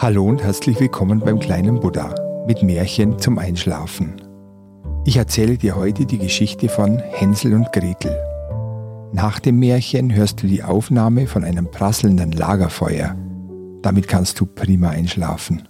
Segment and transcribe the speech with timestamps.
[0.00, 2.14] Hallo und herzlich willkommen beim kleinen Buddha
[2.46, 4.22] mit Märchen zum Einschlafen.
[5.04, 8.16] Ich erzähle dir heute die Geschichte von Hänsel und Gretel.
[9.12, 13.16] Nach dem Märchen hörst du die Aufnahme von einem prasselnden Lagerfeuer.
[13.82, 15.68] Damit kannst du prima einschlafen.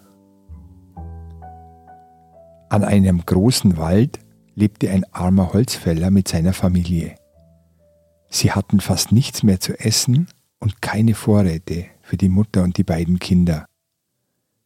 [2.69, 4.19] An einem großen Wald
[4.55, 7.15] lebte ein armer Holzfäller mit seiner Familie.
[8.29, 12.85] Sie hatten fast nichts mehr zu essen und keine Vorräte für die Mutter und die
[12.85, 13.65] beiden Kinder.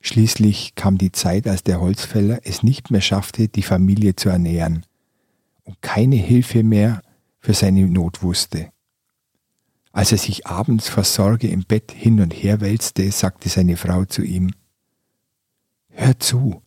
[0.05, 4.85] Schließlich kam die Zeit, als der Holzfäller es nicht mehr schaffte, die Familie zu ernähren
[5.63, 7.03] und keine Hilfe mehr
[7.39, 8.73] für seine Not wusste.
[9.93, 14.05] Als er sich abends vor Sorge im Bett hin und her wälzte, sagte seine Frau
[14.05, 14.51] zu ihm,
[15.91, 16.63] Hör zu,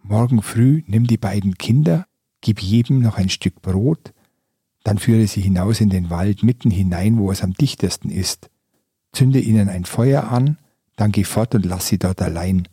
[0.00, 2.06] morgen früh nimm die beiden Kinder,
[2.42, 4.12] gib jedem noch ein Stück Brot,
[4.84, 8.50] dann führe sie hinaus in den Wald mitten hinein, wo es am dichtesten ist,
[9.10, 10.58] zünde ihnen ein Feuer an
[10.98, 12.68] dann geh fort und lass sie dort allein.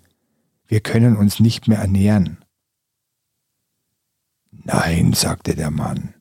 [0.67, 2.37] Wir können uns nicht mehr ernähren.
[4.51, 6.13] Nein, sagte der Mann,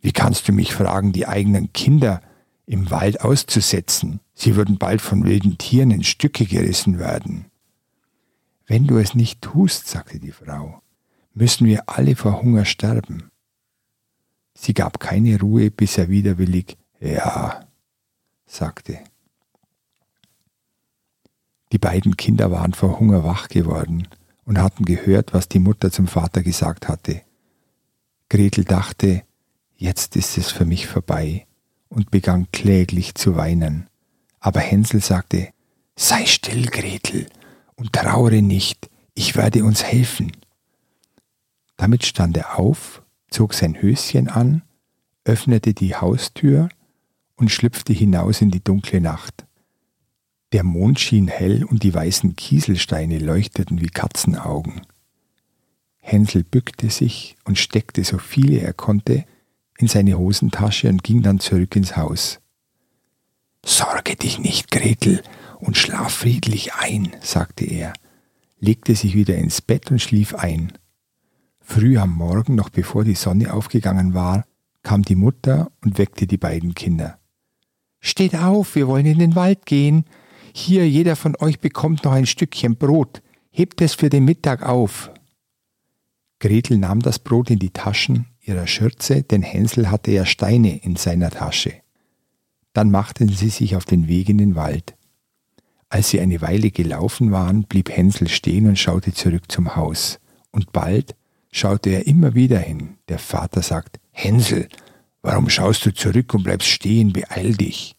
[0.00, 2.22] wie kannst du mich fragen, die eigenen Kinder
[2.66, 4.20] im Wald auszusetzen?
[4.32, 7.46] Sie würden bald von wilden Tieren in Stücke gerissen werden.
[8.66, 10.80] Wenn du es nicht tust, sagte die Frau,
[11.34, 13.30] müssen wir alle vor Hunger sterben.
[14.54, 17.66] Sie gab keine Ruhe, bis er widerwillig Ja
[18.46, 18.98] sagte.
[21.72, 24.08] Die beiden Kinder waren vor Hunger wach geworden
[24.44, 27.22] und hatten gehört, was die Mutter zum Vater gesagt hatte.
[28.28, 29.22] Gretel dachte,
[29.76, 31.46] jetzt ist es für mich vorbei
[31.88, 33.88] und begann kläglich zu weinen.
[34.40, 35.50] Aber Hänsel sagte,
[35.96, 37.26] Sei still, Gretel,
[37.76, 40.32] und trauere nicht, ich werde uns helfen.
[41.76, 44.62] Damit stand er auf, zog sein Höschen an,
[45.24, 46.68] öffnete die Haustür
[47.36, 49.46] und schlüpfte hinaus in die dunkle Nacht.
[50.52, 54.82] Der Mond schien hell und die weißen Kieselsteine leuchteten wie Katzenaugen.
[56.00, 59.24] Hänsel bückte sich und steckte so viele er konnte
[59.78, 62.40] in seine Hosentasche und ging dann zurück ins Haus.
[63.64, 65.22] Sorge dich nicht, Gretel,
[65.58, 67.94] und schlaf friedlich ein, sagte er,
[68.60, 70.72] legte sich wieder ins Bett und schlief ein.
[71.60, 74.44] Früh am Morgen, noch bevor die Sonne aufgegangen war,
[74.82, 77.18] kam die Mutter und weckte die beiden Kinder.
[78.00, 80.04] Steht auf, wir wollen in den Wald gehen,
[80.56, 85.10] hier, jeder von euch bekommt noch ein Stückchen Brot, hebt es für den Mittag auf.
[86.38, 90.94] Gretel nahm das Brot in die Taschen ihrer Schürze, denn Hänsel hatte ja Steine in
[90.94, 91.72] seiner Tasche.
[92.72, 94.94] Dann machten sie sich auf den Weg in den Wald.
[95.88, 100.20] Als sie eine Weile gelaufen waren, blieb Hänsel stehen und schaute zurück zum Haus.
[100.52, 101.16] Und bald
[101.50, 102.98] schaute er immer wieder hin.
[103.08, 104.68] Der Vater sagt, Hänsel,
[105.22, 107.93] warum schaust du zurück und bleibst stehen, beeil dich.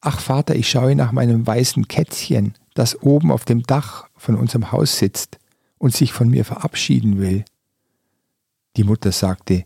[0.00, 4.72] Ach Vater, ich schaue nach meinem weißen Kätzchen, das oben auf dem Dach von unserem
[4.72, 5.38] Haus sitzt
[5.78, 7.44] und sich von mir verabschieden will.
[8.76, 9.64] Die Mutter sagte,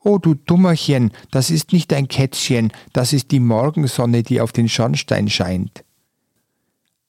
[0.00, 4.68] Oh du Dummerchen, das ist nicht ein Kätzchen, das ist die Morgensonne, die auf den
[4.68, 5.84] Schornstein scheint.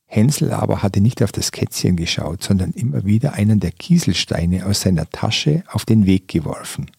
[0.05, 4.81] Hänsel aber hatte nicht auf das Kätzchen geschaut, sondern immer wieder einen der Kieselsteine aus
[4.81, 6.89] seiner Tasche auf den Weg geworfen.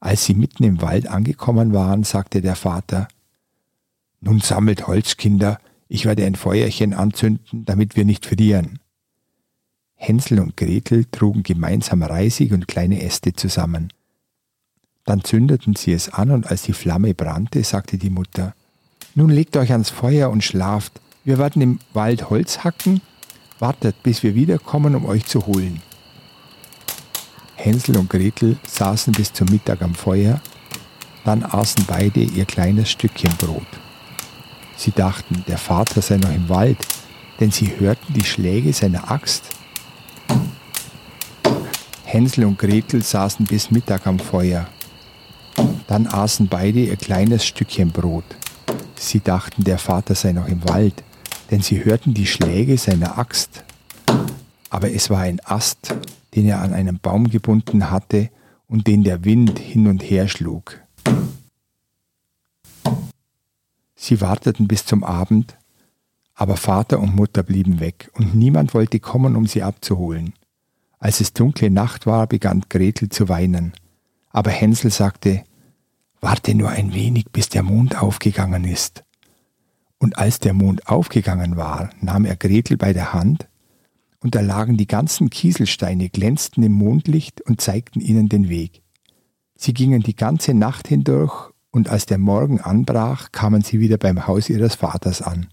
[0.00, 3.08] Als sie mitten im Wald angekommen waren, sagte der Vater,
[4.24, 5.58] nun sammelt Holz, Kinder,
[5.88, 8.78] ich werde ein Feuerchen anzünden, damit wir nicht frieren.
[9.94, 13.92] Hänsel und Gretel trugen gemeinsam Reisig und kleine Äste zusammen.
[15.04, 18.54] Dann zündeten sie es an und als die Flamme brannte, sagte die Mutter,
[19.14, 23.00] Nun legt euch ans Feuer und schlaft, wir werden im Wald Holz hacken,
[23.58, 25.80] wartet, bis wir wiederkommen, um euch zu holen.
[27.56, 30.40] Hänsel und Gretel saßen bis zum Mittag am Feuer,
[31.24, 33.83] dann aßen beide ihr kleines Stückchen Brot.
[34.76, 36.78] Sie dachten, der Vater sei noch im Wald,
[37.40, 39.44] denn sie hörten die Schläge seiner Axt.
[42.04, 44.68] Hänsel und Gretel saßen bis Mittag am Feuer.
[45.86, 48.24] Dann aßen beide ihr kleines Stückchen Brot.
[48.94, 51.02] Sie dachten, der Vater sei noch im Wald,
[51.50, 53.64] denn sie hörten die Schläge seiner Axt.
[54.70, 55.94] Aber es war ein Ast,
[56.34, 58.30] den er an einen Baum gebunden hatte
[58.68, 60.83] und den der Wind hin und her schlug.
[64.04, 65.56] Sie warteten bis zum Abend,
[66.34, 70.34] aber Vater und Mutter blieben weg und niemand wollte kommen, um sie abzuholen.
[70.98, 73.72] Als es dunkle Nacht war, begann Gretel zu weinen,
[74.28, 75.42] aber Hänsel sagte,
[76.20, 79.04] Warte nur ein wenig, bis der Mond aufgegangen ist.
[79.96, 83.48] Und als der Mond aufgegangen war, nahm er Gretel bei der Hand,
[84.20, 88.82] und da lagen die ganzen Kieselsteine, glänzten im Mondlicht und zeigten ihnen den Weg.
[89.56, 94.28] Sie gingen die ganze Nacht hindurch und als der Morgen anbrach, kamen sie wieder beim
[94.28, 95.48] Haus ihres Vaters an.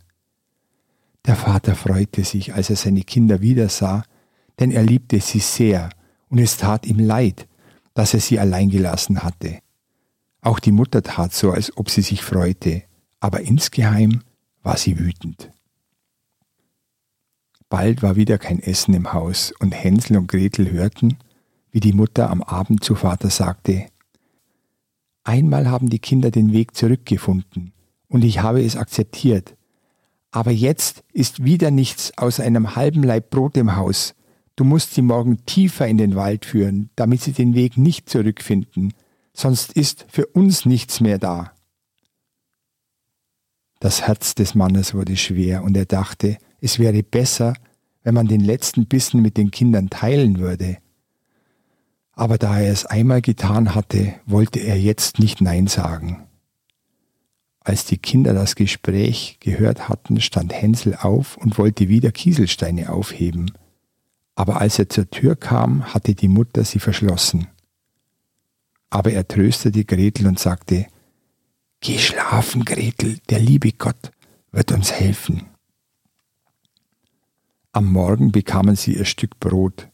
[1.26, 4.04] Der Vater freute sich, als er seine Kinder wiedersah,
[4.60, 5.90] denn er liebte sie sehr,
[6.30, 7.48] und es tat ihm leid,
[7.96, 9.60] dass er sie allein gelassen hatte.
[10.42, 12.84] Auch die Mutter tat so, als ob sie sich freute,
[13.20, 14.22] aber insgeheim
[14.62, 15.52] war sie wütend.
[17.68, 21.18] Bald war wieder kein Essen im Haus, und Hänsel und Gretel hörten,
[21.72, 23.88] wie die Mutter am Abend zu Vater sagte,
[25.24, 27.74] Einmal haben die Kinder den Weg zurückgefunden,
[28.08, 29.56] und ich habe es akzeptiert,
[30.32, 34.16] aber jetzt ist wieder nichts außer einem halben Laib Brot im Haus.
[34.56, 38.94] Du musst sie morgen tiefer in den Wald führen, damit sie den Weg nicht zurückfinden,
[39.34, 41.54] sonst ist für uns nichts mehr da.
[43.80, 47.54] Das Herz des Mannes wurde schwer, und er dachte, es wäre besser,
[48.04, 50.78] wenn man den letzten Bissen mit den Kindern teilen würde.
[52.14, 56.28] Aber da er es einmal getan hatte, wollte er jetzt nicht Nein sagen.
[57.64, 63.52] Als die Kinder das Gespräch gehört hatten, stand Hänsel auf und wollte wieder Kieselsteine aufheben.
[64.36, 67.48] Aber als er zur Tür kam, hatte die Mutter sie verschlossen.
[68.90, 70.88] Aber er tröstete Gretel und sagte,
[71.82, 74.12] Geh schlafen, Gretel, der liebe Gott
[74.52, 75.48] wird uns helfen.
[77.72, 79.88] Am Morgen bekamen sie ihr Stück Brot,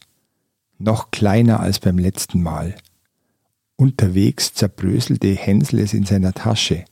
[0.79, 2.75] noch kleiner als beim letzten Mal.
[3.75, 6.85] Unterwegs zerbröselte Hänsel es in seiner Tasche.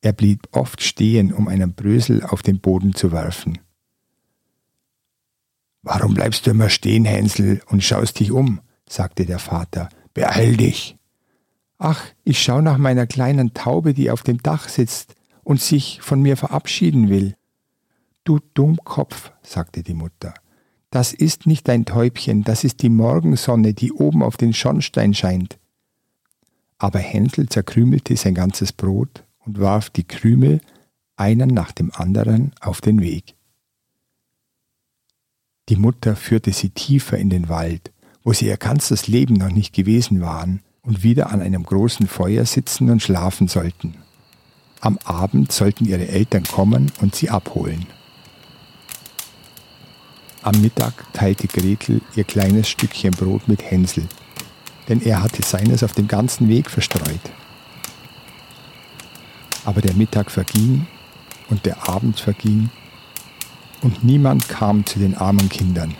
[0.00, 3.58] Er blieb oft stehen, um einen Brösel auf den Boden zu werfen.
[5.82, 8.60] Warum bleibst du immer stehen, Hänsel, und schaust dich um?
[8.88, 9.88] sagte der Vater.
[10.14, 10.96] Beeil dich.
[11.78, 16.22] Ach, ich schau nach meiner kleinen Taube, die auf dem Dach sitzt und sich von
[16.22, 17.34] mir verabschieden will.
[18.24, 20.32] Du Dummkopf, sagte die Mutter.
[20.94, 25.58] Das ist nicht dein Täubchen, das ist die Morgensonne, die oben auf den Schornstein scheint.
[26.78, 30.60] Aber Hänsel zerkrümelte sein ganzes Brot und warf die Krümel
[31.16, 33.34] einen nach dem anderen auf den Weg.
[35.68, 37.90] Die Mutter führte sie tiefer in den Wald,
[38.22, 42.46] wo sie ihr ganzes Leben noch nicht gewesen waren und wieder an einem großen Feuer
[42.46, 43.96] sitzen und schlafen sollten.
[44.78, 47.84] Am Abend sollten ihre Eltern kommen und sie abholen.
[50.44, 54.06] Am Mittag teilte Gretel ihr kleines Stückchen Brot mit Hänsel,
[54.90, 57.32] denn er hatte seines auf dem ganzen Weg verstreut.
[59.64, 60.86] Aber der Mittag verging
[61.48, 62.68] und der Abend verging
[63.80, 65.96] und niemand kam zu den armen Kindern.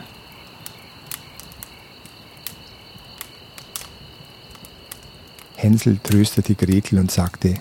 [5.56, 7.54] Hänsel tröstete Gretel und sagte,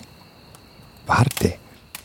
[1.06, 1.54] Warte,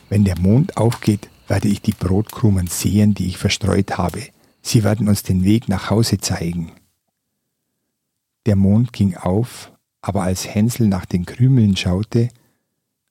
[0.08, 4.22] wenn der Mond aufgeht, werde ich die Brotkrumen sehen, die ich verstreut habe.
[4.62, 6.72] Sie werden uns den Weg nach Hause zeigen.
[8.46, 12.28] Der Mond ging auf, aber als Hänsel nach den Krümeln schaute,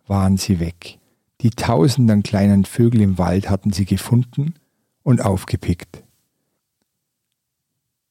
[0.07, 0.97] waren sie weg.
[1.41, 4.55] Die tausenden kleinen Vögel im Wald hatten sie gefunden
[5.03, 6.03] und aufgepickt.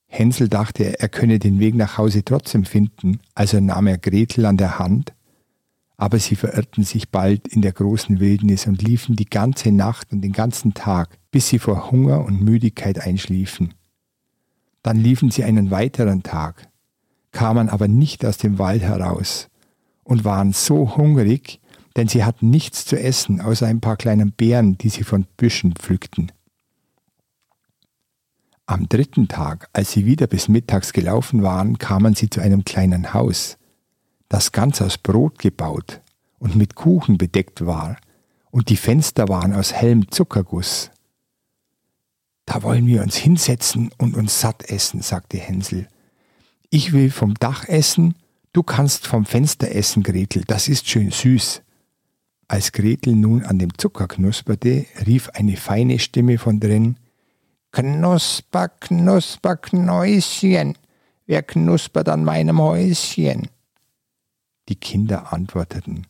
[0.07, 4.57] Hänsel dachte, er könne den Weg nach Hause trotzdem finden, also nahm er Gretel an
[4.57, 5.13] der Hand,
[5.99, 10.23] aber sie verirrten sich bald in der großen Wildnis und liefen die ganze Nacht und
[10.23, 13.75] den ganzen Tag, bis sie vor Hunger und Müdigkeit einschliefen.
[14.83, 16.69] Dann liefen sie einen weiteren Tag,
[17.33, 19.49] kamen aber nicht aus dem Wald heraus
[20.05, 21.61] und waren so hungrig,
[21.97, 25.75] denn sie hatten nichts zu essen außer ein paar kleinen Beeren, die sie von Büschen
[25.75, 26.31] pflückten.
[28.67, 33.15] Am dritten Tag, als sie wieder bis mittags gelaufen waren, kamen sie zu einem kleinen
[33.15, 33.59] Haus,
[34.29, 36.01] das ganz aus Brot gebaut
[36.39, 37.97] und mit Kuchen bedeckt war,
[38.51, 40.91] und die Fenster waren aus hellem Zuckerguss.
[42.47, 45.87] Da wollen wir uns hinsetzen und uns satt essen, sagte Hänsel.
[46.71, 48.15] Ich will vom Dach essen,
[48.53, 51.63] du kannst vom Fenster essen, Gretel, das ist schön süß.
[52.49, 56.97] Als Gretel nun an dem Zucker knusperte, rief eine feine Stimme von drin
[57.71, 60.79] Knusper, knusper, Knäuschen,
[61.27, 63.49] wer knuspert an meinem Häuschen?
[64.69, 66.07] Die Kinder antworteten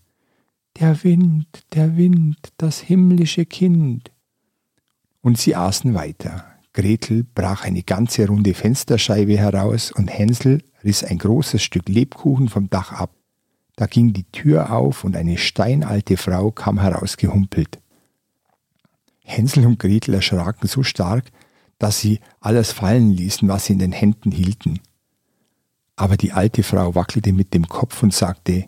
[0.81, 4.11] Der Wind, der Wind, das himmlische Kind.
[5.21, 6.45] Und sie aßen weiter.
[6.73, 12.69] Gretel brach eine ganze runde Fensterscheibe heraus und Hänsel riss ein großes Stück Lebkuchen vom
[12.69, 13.11] Dach ab.
[13.77, 17.79] Da ging die Tür auf und eine steinalte Frau kam herausgehumpelt.
[19.23, 21.31] Hänsel und Gretel erschraken so stark,
[21.79, 24.81] dass sie alles fallen ließen, was sie in den Händen hielten.
[25.99, 28.67] Aber die alte Frau wackelte mit dem Kopf und sagte,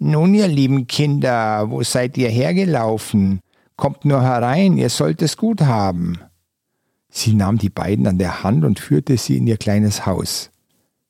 [0.00, 3.38] Nun, ihr lieben Kinder, wo seid ihr hergelaufen?
[3.76, 6.18] Kommt nur herein, ihr sollt es gut haben.
[7.08, 10.50] Sie nahm die beiden an der Hand und führte sie in ihr kleines Haus.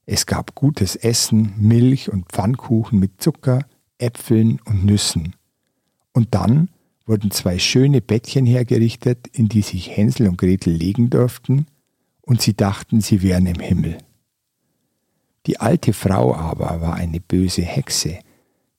[0.04, 3.64] Es gab gutes Essen, Milch und Pfannkuchen mit Zucker,
[3.96, 5.34] Äpfeln und Nüssen.
[6.12, 6.68] Und dann
[7.06, 11.64] wurden zwei schöne Bettchen hergerichtet, in die sich Hänsel und Gretel legen durften,
[12.20, 13.96] und sie dachten, sie wären im Himmel.
[15.46, 18.18] Die alte Frau aber war eine böse Hexe,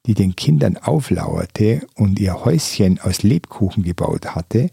[0.06, 4.70] die den Kindern auflauerte und ihr Häuschen aus Lebkuchen gebaut hatte,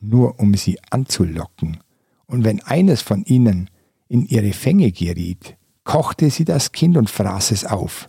[0.00, 1.78] nur um sie anzulocken.
[2.26, 3.70] Und wenn eines von ihnen
[4.08, 8.08] in ihre Fänge geriet, kochte sie das Kind und fraß es auf.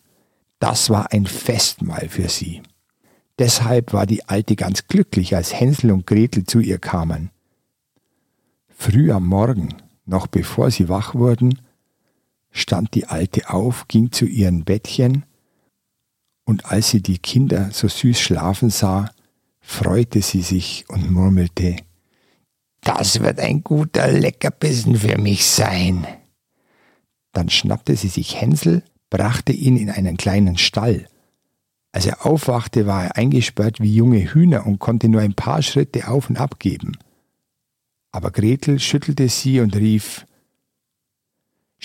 [0.59, 2.61] Das war ein Festmahl für sie.
[3.39, 7.31] Deshalb war die Alte ganz glücklich, als Hänsel und Gretel zu ihr kamen.
[8.69, 9.69] Früh am Morgen,
[10.05, 11.59] noch bevor sie wach wurden,
[12.53, 15.25] stand die Alte auf, ging zu ihren Bettchen,
[16.45, 19.09] und als sie die Kinder so süß schlafen sah,
[19.59, 21.75] freute sie sich und murmelte,
[22.81, 26.05] Das wird ein guter Leckerbissen für mich sein.
[27.31, 31.07] Dann schnappte sie sich Hänsel, brachte ihn in einen kleinen Stall,
[31.93, 36.07] als er aufwachte, war er eingesperrt wie junge Hühner und konnte nur ein paar Schritte
[36.07, 36.97] auf und ab geben.
[38.11, 40.25] Aber Gretel schüttelte sie und rief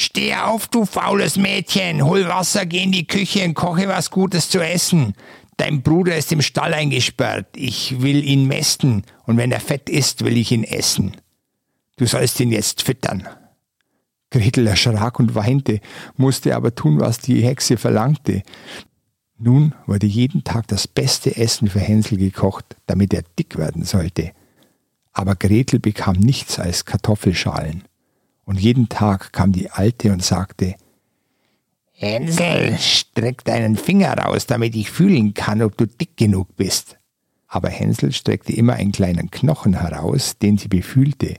[0.01, 4.49] Steh auf, du faules Mädchen, hol Wasser, geh in die Küche und koche was Gutes
[4.49, 5.15] zu essen.
[5.57, 10.25] Dein Bruder ist im Stall eingesperrt, ich will ihn mästen, und wenn er fett ist,
[10.25, 11.17] will ich ihn essen.
[11.97, 13.27] Du sollst ihn jetzt füttern.
[14.31, 15.81] Gretel erschrak und weinte,
[16.17, 18.45] musste aber tun, was die Hexe verlangte.
[19.37, 24.31] Nun wurde jeden Tag das beste Essen für Hänsel gekocht, damit er dick werden sollte.
[25.13, 27.88] Aber Gretel bekam nichts als Kartoffelschalen.
[28.49, 30.75] Und jeden Tag kam die Alte und sagte,
[31.93, 36.97] Hänsel, streck deinen Finger raus, damit ich fühlen kann, ob du dick genug bist.
[37.47, 41.35] Aber Hänsel streckte immer einen kleinen Knochen heraus, den sie befühlte,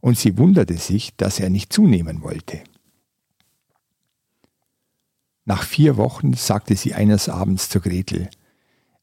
[0.00, 2.60] und sie wunderte sich, dass er nicht zunehmen wollte.
[5.44, 8.30] Nach vier Wochen sagte sie eines Abends zu Gretel,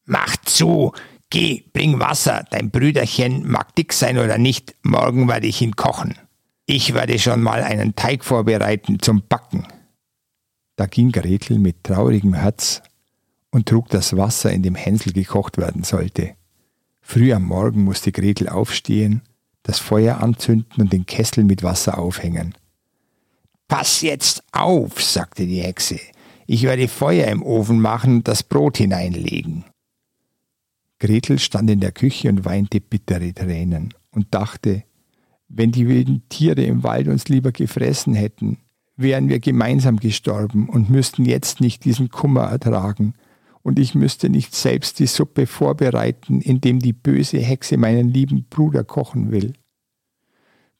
[0.06, 0.92] Mach zu,
[1.28, 6.14] geh, bring Wasser, dein Brüderchen mag dick sein oder nicht, morgen werde ich ihn kochen.
[6.72, 9.66] Ich werde schon mal einen Teig vorbereiten zum Backen.
[10.76, 12.80] Da ging Gretel mit traurigem Herz
[13.50, 16.36] und trug das Wasser, in dem Hänsel gekocht werden sollte.
[17.00, 19.22] Früh am Morgen musste Gretel aufstehen,
[19.64, 22.54] das Feuer anzünden und den Kessel mit Wasser aufhängen.
[23.66, 25.98] Pass jetzt auf, sagte die Hexe,
[26.46, 29.64] ich werde Feuer im Ofen machen und das Brot hineinlegen.
[31.00, 34.84] Gretel stand in der Küche und weinte bittere Tränen und dachte,
[35.50, 38.58] wenn die wilden Tiere im Wald uns lieber gefressen hätten,
[38.96, 43.14] wären wir gemeinsam gestorben und müssten jetzt nicht diesen Kummer ertragen,
[43.62, 48.84] und ich müsste nicht selbst die Suppe vorbereiten, indem die böse Hexe meinen lieben Bruder
[48.84, 49.52] kochen will.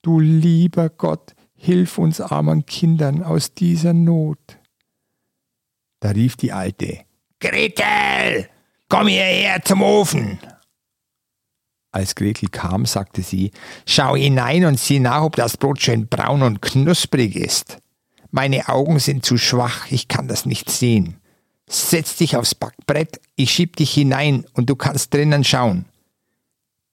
[0.03, 4.39] Du lieber Gott, hilf uns armen Kindern aus dieser Not.
[6.01, 7.01] Da rief die Alte,
[7.39, 8.49] Gretel,
[8.89, 10.39] komm hierher zum Ofen.
[11.93, 13.51] Als Gretel kam, sagte sie,
[13.85, 17.79] schau hinein und sieh nach, ob das Brot schön braun und knusprig ist.
[18.31, 21.17] Meine Augen sind zu schwach, ich kann das nicht sehen.
[21.69, 25.85] Setz dich aufs Backbrett, ich schieb dich hinein und du kannst drinnen schauen.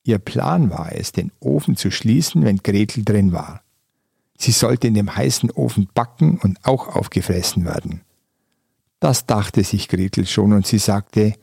[0.04, 3.62] Ihr Plan war es, den Ofen zu schließen, wenn Gretel drin war.
[4.38, 8.02] Sie sollte in dem heißen Ofen backen und auch aufgefressen werden.
[9.00, 11.34] Das dachte sich Gretel schon und sie sagte,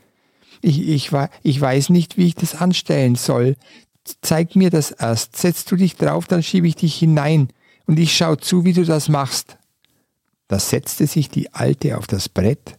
[0.65, 1.11] ich, ich,
[1.43, 3.57] ich weiß nicht, wie ich das anstellen soll.
[4.23, 5.37] Zeig mir das erst.
[5.37, 7.49] Setzt du dich drauf, dann schiebe ich dich hinein
[7.87, 9.59] und ich schau zu, wie du das machst.
[10.49, 12.79] Da setzte sich die Alte auf das Brett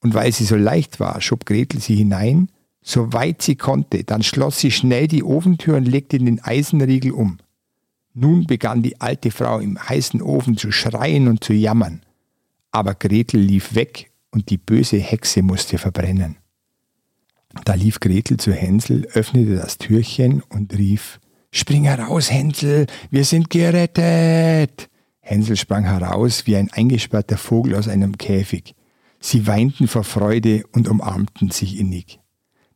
[0.00, 2.50] und weil sie so leicht war, schob Gretel sie hinein,
[2.82, 7.38] so weit sie konnte, dann schloss sie schnell die Ofentür und legte den Eisenriegel um.
[8.14, 12.02] Nun begann die alte Frau im heißen Ofen zu schreien und zu jammern.
[12.70, 16.36] Aber Gretel lief weg und die böse Hexe musste verbrennen.
[17.64, 21.20] Da lief Gretel zu Hänsel, öffnete das Türchen und rief
[21.50, 24.88] Spring heraus, Hänsel, wir sind gerettet.
[25.20, 28.74] Hänsel sprang heraus wie ein eingesperrter Vogel aus einem Käfig.
[29.20, 32.20] Sie weinten vor Freude und umarmten sich innig.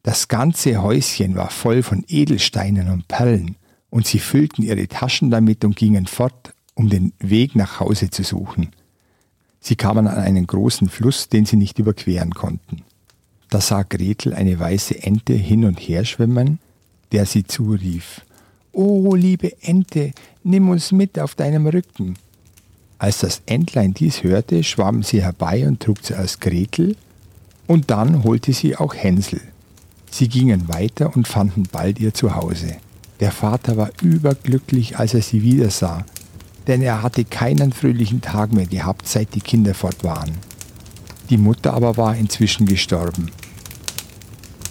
[0.03, 3.57] Das ganze Häuschen war voll von Edelsteinen und Perlen,
[3.91, 8.23] und sie füllten ihre Taschen damit und gingen fort, um den Weg nach Hause zu
[8.23, 8.71] suchen.
[9.61, 12.83] Sie kamen an einen großen Fluss, den sie nicht überqueren konnten.
[13.51, 16.61] Da sah Gretel eine weiße Ente hin und her schwimmen,
[17.13, 18.23] der sie zurief,
[18.73, 20.13] O liebe Ente,
[20.45, 22.15] nimm uns mit auf deinem Rücken.
[22.99, 26.97] Als das Entlein dies hörte, schwamm sie herbei und trug zuerst Gretel,
[27.67, 29.41] und dann holte sie auch Hänsel.
[30.11, 32.77] Sie gingen weiter und fanden bald ihr Zuhause.
[33.21, 36.05] Der Vater war überglücklich, als er sie wiedersah,
[36.67, 40.31] denn er hatte keinen fröhlichen Tag mehr gehabt, seit die Kinder fort waren.
[41.31, 43.31] Die Mutter aber war inzwischen gestorben.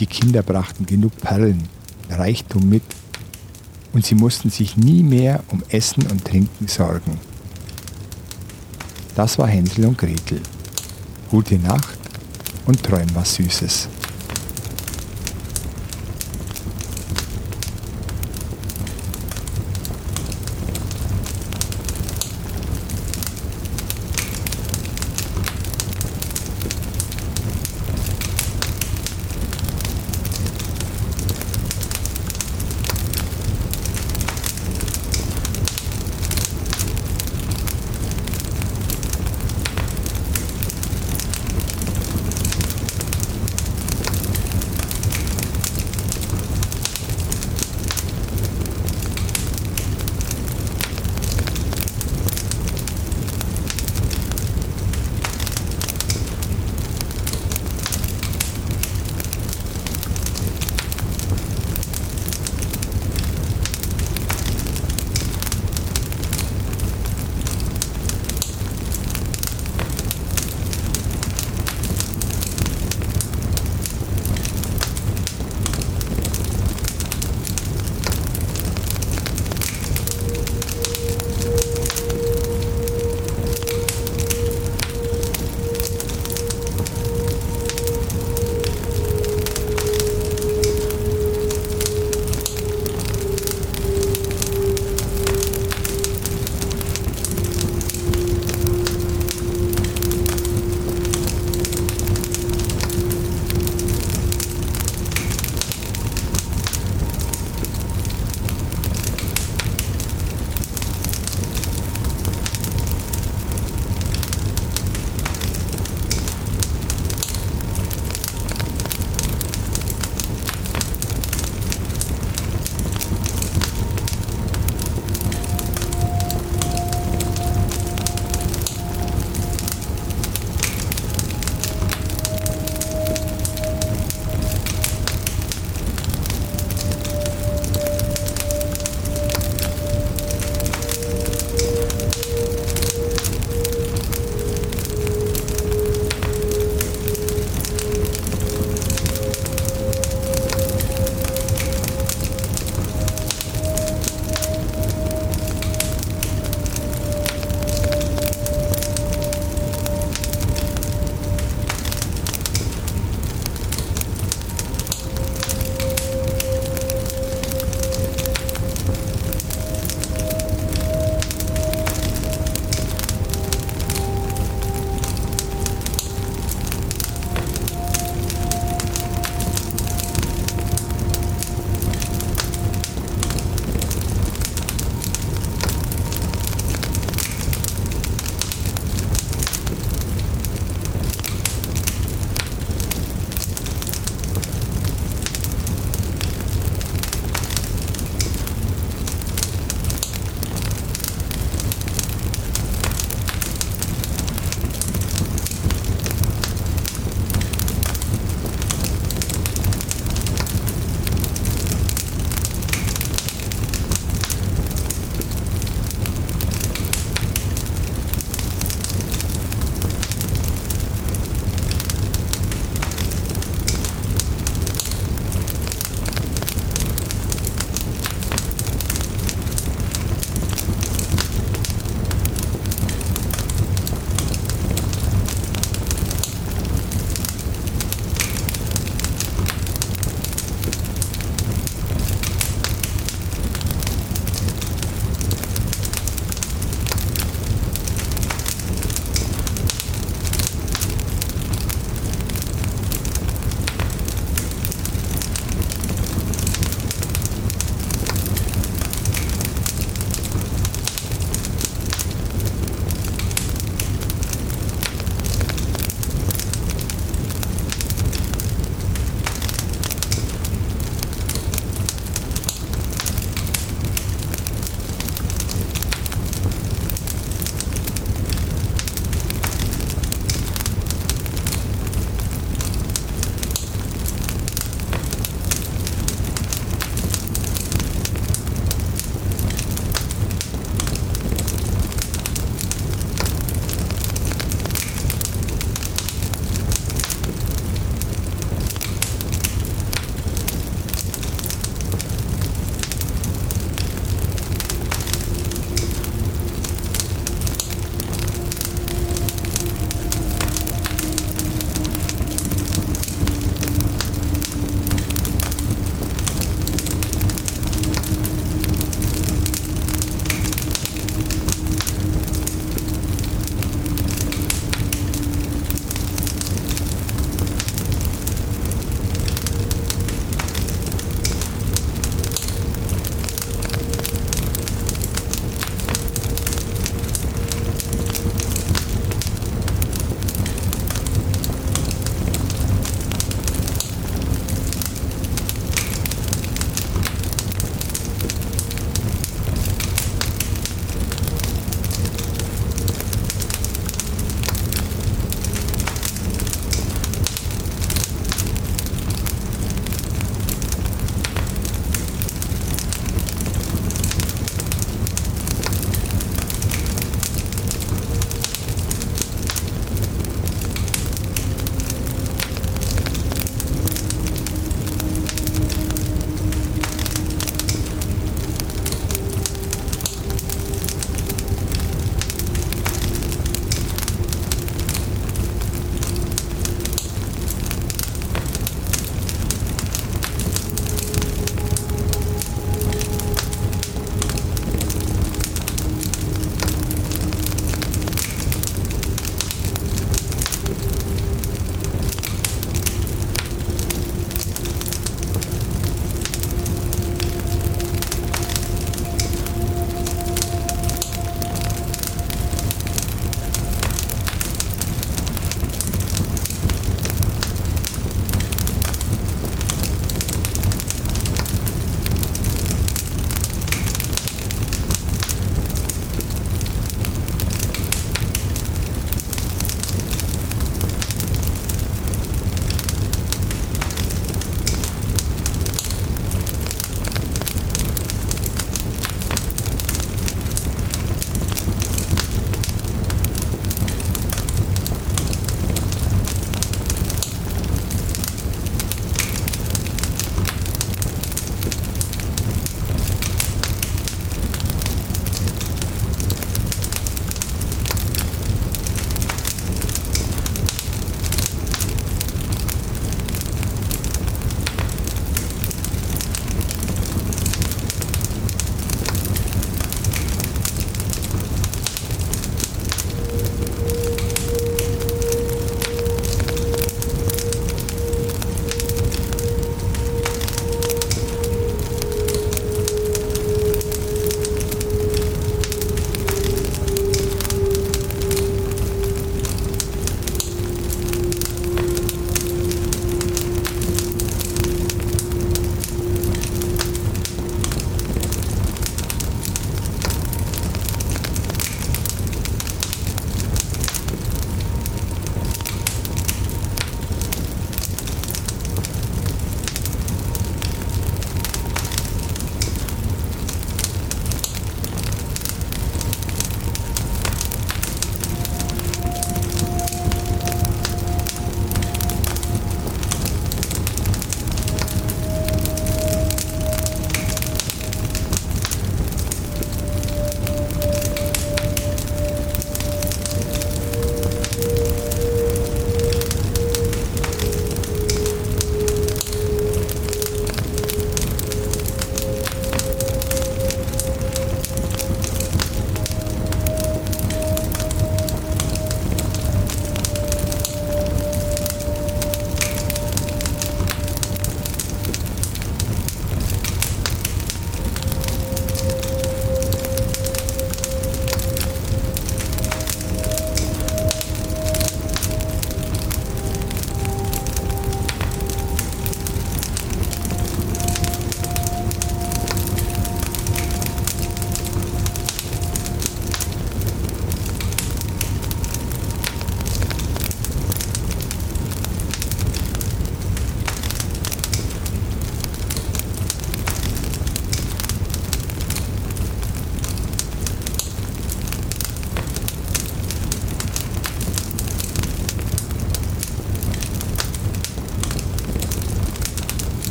[0.00, 1.68] Die Kinder brachten genug Perlen,
[2.10, 2.82] Reichtum mit
[3.92, 7.20] und sie mussten sich nie mehr um Essen und Trinken sorgen.
[9.14, 10.40] Das war Hänsel und Gretel.
[11.30, 11.98] Gute Nacht
[12.66, 13.88] und träum was Süßes.